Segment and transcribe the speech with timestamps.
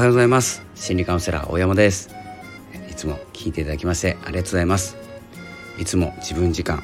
[0.00, 0.62] はようございます。
[0.74, 2.08] 心理カウンセラー大山です。
[2.90, 4.96] いつも聞いていただきましてありがとうございます。
[5.78, 6.82] いつも自分時間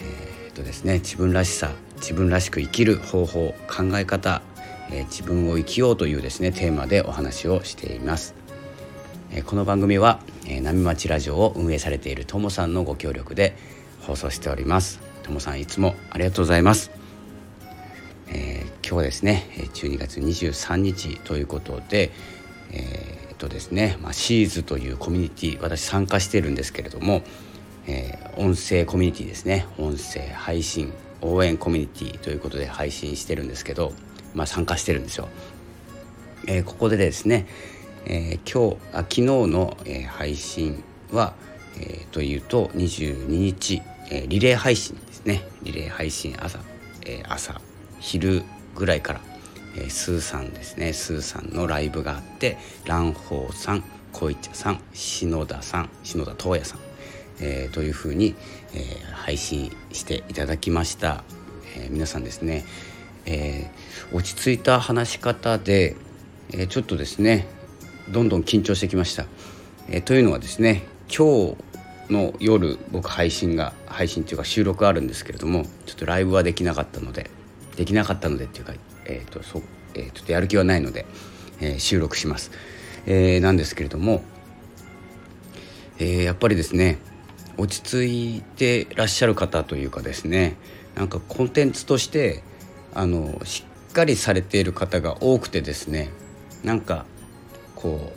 [0.00, 4.42] えー、っとですね自分らしさ自分らしく生きる方法考え方、
[4.90, 8.34] えー、自分を生きようというですねテーマでお話をしています。
[9.32, 13.56] えこの番組は、え波町ラジオを運営されているともさんのご協力で
[14.02, 15.00] 放送しております。
[15.22, 16.90] ともさんいつもありがとうございます、
[18.94, 22.12] 今日ですね12月23日ということで
[22.70, 27.22] えー、っとですね、まあ、シーズというコミュニティ私参加してるんですけれども、
[27.88, 33.92] えー、音声コミュニティですね音声配信応援コミュニティということで配信してるんですけど、
[34.32, 35.28] まあ、参加してるんですよ。
[36.46, 37.48] えー、ここでですね、
[38.06, 41.34] えー、今日あ昨日の、えー、配信は、
[41.80, 43.82] えー、というと22日、
[44.12, 46.60] えー、リレー配信ですねリレー配信朝、
[47.04, 47.60] えー、朝
[47.98, 49.20] 昼ぐらいから、
[49.76, 50.92] えー、スーさんですね。
[50.92, 56.80] スーさんのライブがあって蘭宝さん小市さん篠田さん篠田東也さん、
[57.40, 58.36] えー、というふうに、
[58.72, 61.24] えー、配信していただきました、
[61.76, 62.64] えー、皆さんですね、
[63.26, 65.96] えー、落ち着いた話し方で、
[66.52, 67.48] えー、ちょっとですね
[68.08, 69.26] どんどん緊張してきました、
[69.88, 71.56] えー、というのはですね今日
[72.12, 77.30] の夜僕配信が配信というか収録あるんですけれどもちょっとライブはできなかったので
[77.76, 78.74] できなかったのでっていうか、
[79.06, 79.62] えーとそ
[79.94, 81.06] えー、ちょっとやる気はないので、
[81.60, 82.50] えー、収録します、
[83.06, 84.22] えー、なんですけれども、
[85.98, 86.98] えー、やっぱりですね
[87.56, 88.04] 落ち着
[88.38, 90.56] いてらっしゃる方というかですね
[90.94, 92.42] なんかコンテンツとして
[92.94, 96.10] あのしっかりされている方が多くてですね
[96.62, 97.04] なんか
[97.74, 98.12] こ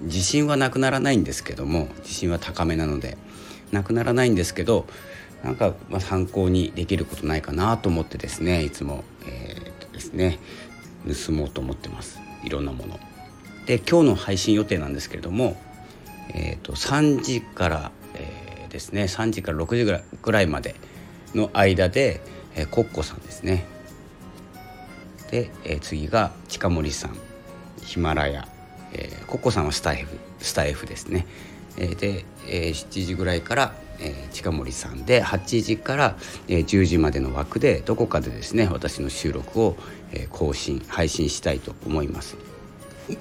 [0.00, 3.16] う自信はなくならないんですけども自信は高めなので
[3.70, 4.86] なくならないんですけど
[5.42, 10.38] なんかま参考にできることないかなと思ってですねいつも、えー、っとですね
[11.26, 12.20] 盗もうと思ってます。
[12.44, 12.98] いろんなもの。
[13.66, 15.56] で今日の配信予定なんですけれども、
[16.34, 20.74] えー、と3時から、えー、ですね3時から6時ぐらいぐらいまで
[21.34, 22.20] の間で、
[22.54, 23.64] えー、コッコさんですね。
[25.30, 27.16] で、えー、次が近森さん
[27.82, 28.46] ヒマラヤ、
[28.92, 31.26] えー、コッコさんはスタイフスタイフですね、
[31.78, 36.16] えー、で、えー、7時ぐらいからえー、近森さんで8時から、
[36.48, 39.76] えー、10時までの枠でどこかでですね私の収録を、
[40.12, 42.36] えー、更新配信したいと思います。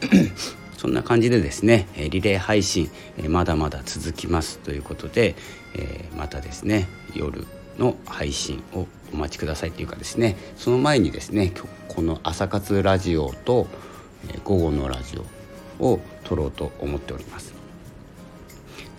[0.77, 2.89] そんな感じでですねリレー配信
[3.29, 5.35] まだまだ続きますということで
[5.75, 7.45] えまたですね夜
[7.77, 11.53] の配信をお待ちくださいというかですねその前にですね
[11.87, 13.67] この朝活ラジオと
[14.43, 15.19] 午後のラジ
[15.79, 17.60] オを撮ろうと思っております。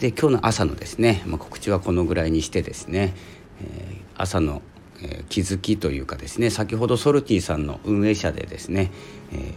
[0.03, 3.15] で今日の朝のですね、まあ、告知はこのぐらいにしてですね、
[3.61, 4.61] えー、朝の、
[5.01, 8.91] えー、気づきというかですね先ほどソルティさんの運営者でですね、
[9.31, 9.53] えー、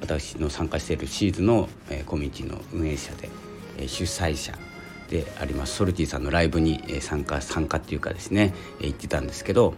[0.00, 3.28] 私の参加しているシーズの、えー、コミュニティの運営者で、
[3.78, 4.56] えー、主催者
[5.08, 9.74] でありますソルティさんのライブに、え、参加参加っていうかですね、えー、言ってたんですけど、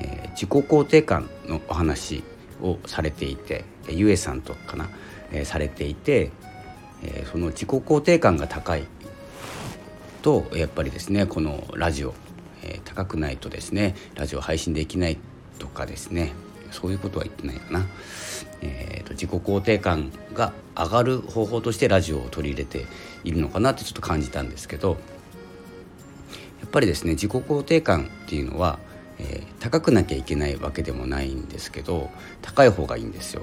[0.00, 2.24] えー、自己肯定感のお話
[2.62, 4.88] をされていてゆえさんとかな、
[5.30, 6.30] えー、されていて、
[7.02, 8.86] えー、その自己肯定感が高い
[10.26, 12.12] とやっぱりですねこのラジオ、
[12.64, 15.18] えー、高くないとですねラジオ配信できない
[15.60, 16.32] とかですね
[16.72, 17.86] そういうことは言ってないかな、
[18.60, 22.86] えーと、自己肯定感が上がる方法としてラジオを取り入れて
[23.22, 24.96] いるのかなってちょっと感じたんですけど
[26.60, 28.80] やっぱりですね自己肯定感っていうのは、
[29.20, 32.10] えー、高くなきゃいけないわけでもないんですけど
[32.42, 33.42] 高い方がいいんですよ。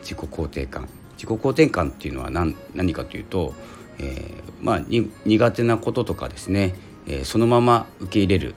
[0.00, 0.88] 自己肯定感。
[1.16, 3.54] 自己肯定感っていうのは何何かというと
[3.98, 4.80] えー、まあ、
[5.24, 6.74] 苦手なこととかですね、
[7.06, 8.54] えー、そのまま受け入れる、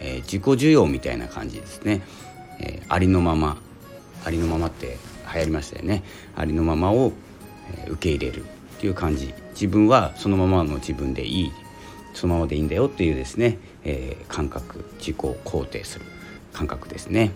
[0.00, 2.02] え、自己需要みたいな感じですね、
[2.60, 3.58] えありのまま
[4.24, 4.98] ありのままって
[5.32, 6.02] 流行りましたよね。
[6.36, 7.12] ありのままを、
[7.86, 8.46] 受け入れるっ
[8.80, 9.32] ていう感じ。
[9.52, 11.52] 自分はそのままの自分でいい。
[12.14, 14.84] そのままでいいんだよっていうですね、え感覚。
[14.98, 16.04] 自己肯定する。
[16.52, 17.30] 感覚ですね。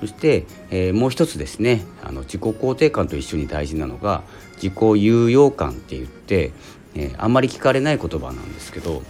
[0.00, 1.84] そして、えー、もう一つですね。
[2.02, 4.22] あの自己肯定感と一緒に大事なのが
[4.54, 6.52] 自己有用感って言って、
[6.94, 9.02] え、あんまり聞かれない言葉なんですけど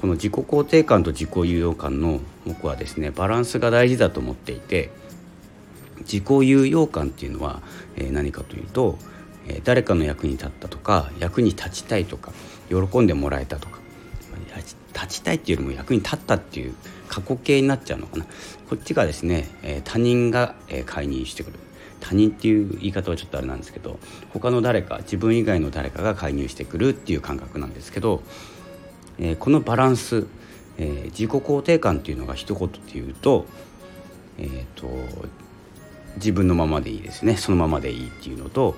[0.00, 4.90] この自己肯定感と自己有用感の僕はですねバランスが大事だと思っていて
[6.00, 7.62] 自己有用感っていうのは、
[7.96, 8.98] え、何かというと、
[9.48, 12.32] え、誰かの役に立ったとか役に立ちたいとか
[12.68, 13.78] 喜んでもらえたとか
[14.96, 16.74] 立ちたいっていうよりも役に立ったっていう
[17.08, 18.24] 過去形になっちゃうのかな。
[18.68, 21.58] こっちがですね、え、他人が、えー、介入してくる。
[22.06, 23.98] 他人っていう言い方はちょっとあれなんですけど
[24.32, 28.22] 他の誰か自分以外の誰かが介入してくるっていう感覚なんですけど、
[29.18, 30.28] えー、このバランス、
[30.78, 33.44] えー、自己肯定感っていうのが一言で言うと,、
[34.38, 34.86] えーと、
[36.16, 38.76] 自分のままでいいですねそのままでいいっていうのと、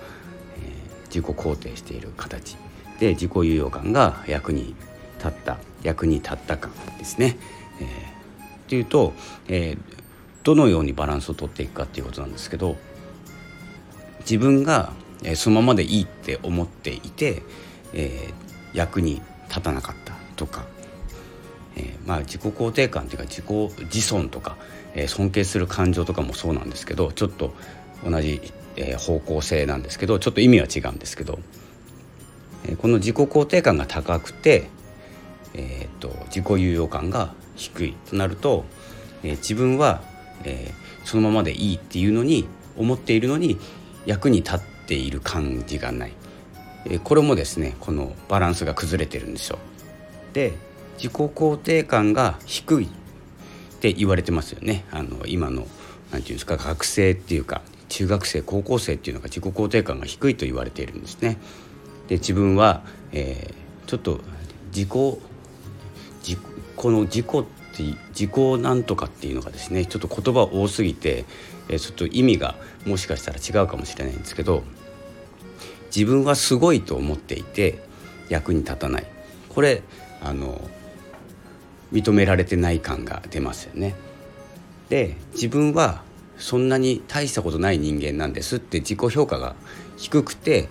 [0.56, 2.56] え自己肯定している形
[2.98, 4.74] で自己有用感が役に
[5.18, 7.36] 立った役に立った感ですね。
[7.80, 7.90] えー、っ
[8.68, 9.12] ていうと、
[9.48, 9.76] え、
[10.44, 12.76] どのようにバランスをとっていくかっていうことなんですけど
[14.28, 14.92] 自分が
[15.36, 17.42] そのままでいいって思っていて、
[17.94, 20.66] えー、役に立たなかったとか、
[21.76, 24.56] えー、まあ自己肯定感というか自己自尊とか、
[24.94, 27.54] えー、尊敬する感情とかもそうなんですけどちょっと
[28.04, 28.40] 同じ、
[28.76, 31.38] え、方向性なんですけどちょっと意味は違うんですけど、
[32.66, 34.68] え、この自己肯定感が高くて、
[35.54, 38.64] えーと、自己有用感が低いとなると、
[39.24, 40.02] え、自分は、
[40.44, 40.70] え、
[41.04, 42.46] そのままでいいっていうのに
[42.76, 43.58] 思っているのに
[44.08, 46.12] 役に立っている感じがない、
[47.04, 49.58] これもですねこのバランスが崩れてるんですよ。
[50.32, 50.54] で
[50.96, 52.88] 自己肯定感が低いっ
[53.80, 55.68] て言われてますよねあの今の何て
[56.10, 61.36] 言うんですか学生っていうか中学生高校生っていうのが自己肯定感が低いと言われているんですね。
[62.08, 62.82] で自分は、
[63.12, 64.20] えー、ちょっと
[64.74, 64.88] 自己
[66.76, 67.44] この自己っ
[67.78, 71.24] て自己なんとかっていうのがですねちょっと言葉多すぎて、
[71.68, 74.64] え、ちょっと意味がもしかしたら違うかもしれないんですけど
[75.94, 77.82] 自分はすごいと思っていて
[78.28, 79.06] 役に立たない
[79.48, 79.82] これ
[80.20, 80.60] あの
[81.92, 83.94] 認められてない感が出ますよね。
[84.90, 86.02] で自分は
[86.38, 89.54] そんなに大したことない人間なんですって自己評価が
[89.96, 90.68] 低くて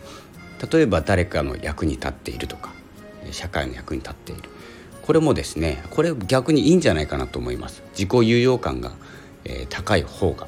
[0.71, 2.71] 例えば誰かの役に立っているとか
[3.31, 4.49] 社会の役に立っている
[5.07, 7.81] これもですねこれ逆にいいんじゃないかなと思います。
[7.91, 8.91] 自己有用感が、
[9.45, 10.47] えー、高い方が。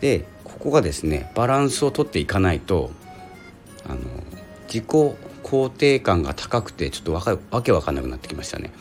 [0.00, 2.90] でここがですねバランスをとっていかないと
[3.84, 3.98] あの
[4.66, 4.84] 自己
[5.44, 8.72] 肯定感が高くてちょっとわかわけわかんなくなってきましたね。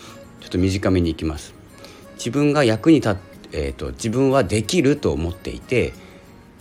[0.41, 1.53] ちょっと短めにいきます。
[2.15, 3.19] 自分が役に立って、
[3.51, 5.93] えーと、自分はできると思っていて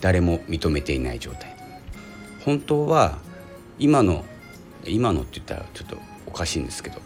[0.02, 1.56] 誰も認めていない状態。
[2.44, 3.16] 本当は
[3.78, 4.26] 今の
[4.84, 5.96] 今のって言ったらちょっと
[6.26, 7.00] おかしいんですけど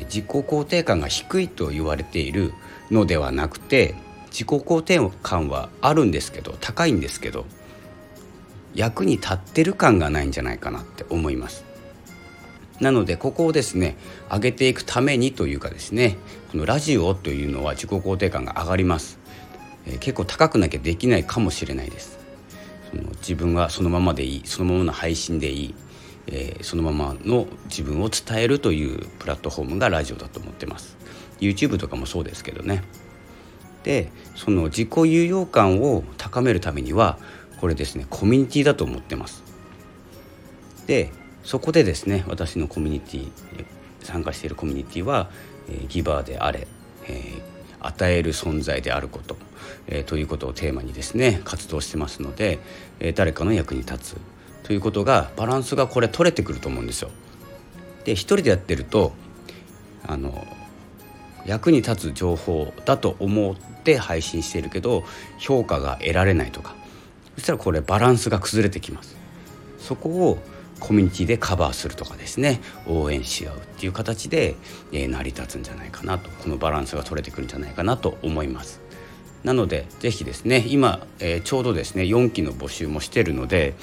[0.00, 2.52] 自己肯定感が低いと言われている
[2.90, 3.94] のではなくて
[4.26, 7.46] 自己肯定感はあるんですけど高いんですけど
[8.74, 11.64] 役に立ってる感がないんじゃないかなって思います。
[12.80, 13.96] なのでここをですね
[14.28, 16.16] 上げていくためにというかですね
[16.50, 19.20] このラジオというのは自己肯定感が上がります、
[19.86, 22.18] えー、結構高くなきゃできないかもしれないです。
[22.90, 25.74] その自分はそのままでいいそのままの配信でいい、
[26.26, 30.96] えー、そのままの自分を伝えるというプラットフォームがラジオだと思ってます。
[31.40, 32.82] YouTube とかもそうですけどね。
[33.82, 37.18] でその自己有用感を高めるためには
[37.60, 39.42] これですねコミュニティだと思ってます。
[40.86, 41.12] で
[41.42, 43.30] そこでですね私のコミュニティ
[44.02, 45.30] 参加しているコミュニティは、
[45.68, 46.66] えー、ギバーであれ、
[47.06, 49.36] えー、与える存在であること、
[49.86, 52.58] えー、ということをテーマにですね活動してますので、
[53.00, 54.16] え、誰かの役に立つ
[54.64, 57.10] ということがバランスがこれ取れてくると思うんですよ。
[58.04, 59.12] で一人でやってると
[60.06, 60.46] あの
[61.46, 65.04] 役に立つ情報だと思って配信しているけど
[65.38, 66.74] 評価が得られないとか
[67.36, 69.16] そしたらこれバランスが崩れてきます。
[69.78, 70.38] そこを
[70.80, 74.54] コミュニティでカバーするとかですね応援し合うっていう形で、
[74.92, 78.80] えー、成り立つんじゃないかなとこのバランスが取れてくるんじゃないかなと思います。
[79.44, 83.74] なので是非ですね今、えー、ちょうどですね4期の募集もしてるので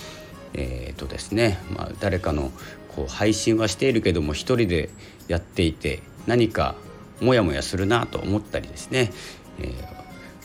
[0.53, 2.51] えー、とですね、まあ、誰かの
[2.95, 4.89] こう配信はしているけども一人で
[5.27, 6.75] やっていて何か
[7.21, 9.11] モヤモヤするなと思ったりですね、
[9.59, 9.73] えー、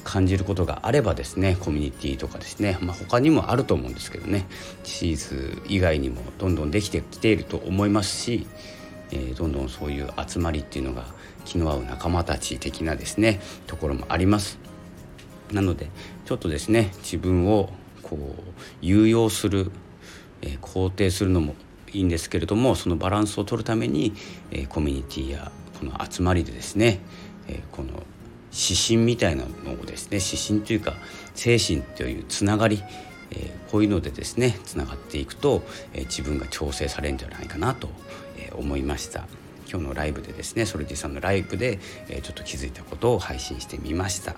[0.04, 4.46] 感じることがあればですねコミュニティとかですね、まあ、他にもあると思うんですけどね
[4.84, 8.46] チーズ以外にもどんどんできてきていると思いますし、
[9.10, 11.04] えー、どんどんそういう集まりっていうのが
[11.44, 14.58] 気の合う仲間たち的なですねところもあります。
[15.52, 15.88] なので
[16.24, 17.70] ちょっとですね自分を
[18.02, 19.70] こう有用する、
[20.42, 21.54] えー、肯定するのも
[21.92, 24.14] いいんですけれどもそのバランスを取るために、
[24.50, 27.00] えー、コミュニティやこの集まりでですね、
[27.48, 28.02] えー、この
[28.52, 30.94] 指針みたいなのをですね指針というか
[31.34, 32.82] 精神というつながり、
[33.30, 35.62] えー、こういうのでですねつながっていくと、
[35.92, 37.88] えー、自分が調整されるんじゃないかなと、
[38.38, 39.26] えー、思いました。
[39.68, 44.36] 今日のライブでですねソルティさんのライブで、えちょっと気づいたことを配信してみました、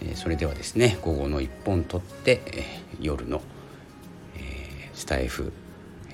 [0.00, 2.64] えそれではですね午後の1本取って、え
[2.98, 3.42] 夜の、
[4.94, 5.52] スタイフ、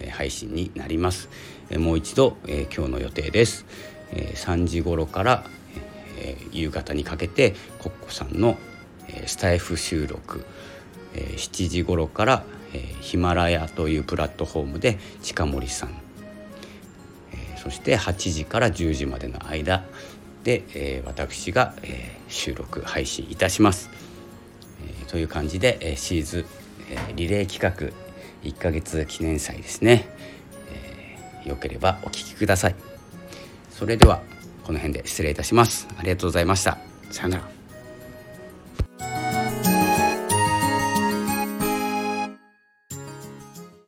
[0.01, 1.29] え配信になります、
[1.71, 3.67] えもう一度、え今日の予定です、
[4.13, 5.45] え3時頃から
[6.21, 8.59] え、夕方にかけてコッコさんの、
[9.09, 10.45] え、スタイフ収録、
[11.15, 15.95] え、7時頃から、え、ヒマラヤというプラットフォームで近森さん、
[17.57, 19.85] そして8時から10時までの間
[20.45, 23.91] で、え、私が、え、収録配信いたします。
[25.03, 26.47] え、という感じで、え、シーズ、
[26.91, 28.10] え、リレー企画、
[28.43, 30.09] 1ヶ月記念祭ですね、
[30.71, 32.75] えー、よければお聴きください。
[33.71, 34.23] それでは
[34.65, 35.89] この辺で失礼いたします。
[35.99, 36.79] ありがとうございました。
[37.11, 37.60] さようなら。